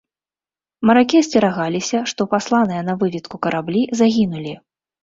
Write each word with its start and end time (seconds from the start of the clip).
Маракі 0.89 1.21
асцерагаліся, 1.25 1.97
што 2.13 2.21
пасланыя 2.35 2.81
на 2.89 2.93
выведку 3.05 3.35
караблі 3.47 3.89
загінулі. 4.03 4.61